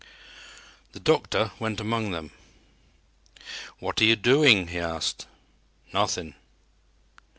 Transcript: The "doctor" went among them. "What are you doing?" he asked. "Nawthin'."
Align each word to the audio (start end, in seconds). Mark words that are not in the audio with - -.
The 0.93 0.99
"doctor" 0.99 1.51
went 1.59 1.79
among 1.79 2.09
them. 2.09 2.31
"What 3.77 4.01
are 4.01 4.03
you 4.03 4.15
doing?" 4.15 4.69
he 4.69 4.79
asked. 4.79 5.27
"Nawthin'." 5.93 6.33